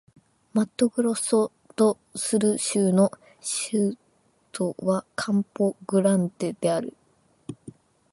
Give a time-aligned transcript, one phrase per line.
[0.53, 3.95] マットグロッソ・ド・スル州の州
[4.51, 6.97] 都はカンポ・グランデである